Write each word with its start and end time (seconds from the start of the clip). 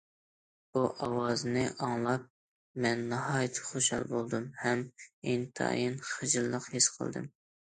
بۇ 0.75 0.81
ئاۋازنى 1.07 1.65
ئاڭلاپ 1.87 2.23
مەن 2.85 3.05
ناھايىتى 3.13 3.67
خۇشال 3.67 4.09
بولدۇم 4.15 4.49
ھەم 4.63 4.83
ئىنتايىن 5.05 6.03
خىجىللىق 6.11 6.71
ھېس 6.75 6.91
قىلدىم. 6.97 7.31